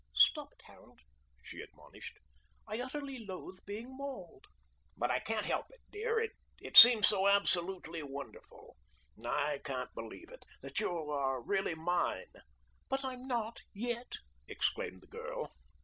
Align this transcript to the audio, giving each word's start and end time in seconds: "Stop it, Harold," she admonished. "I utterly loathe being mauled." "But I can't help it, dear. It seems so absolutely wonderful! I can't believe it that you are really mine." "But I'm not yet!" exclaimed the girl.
"Stop 0.15 0.51
it, 0.53 0.63
Harold," 0.63 0.99
she 1.43 1.61
admonished. 1.61 2.17
"I 2.67 2.81
utterly 2.81 3.19
loathe 3.23 3.59
being 3.67 3.95
mauled." 3.95 4.45
"But 4.97 5.11
I 5.11 5.19
can't 5.19 5.45
help 5.45 5.67
it, 5.69 5.81
dear. 5.91 6.27
It 6.59 6.75
seems 6.75 7.05
so 7.05 7.27
absolutely 7.27 8.01
wonderful! 8.01 8.77
I 9.23 9.61
can't 9.63 9.93
believe 9.93 10.29
it 10.31 10.43
that 10.61 10.79
you 10.79 10.89
are 10.91 11.39
really 11.39 11.75
mine." 11.75 12.31
"But 12.89 13.05
I'm 13.05 13.27
not 13.27 13.59
yet!" 13.75 14.13
exclaimed 14.47 15.01
the 15.01 15.05
girl. 15.07 15.51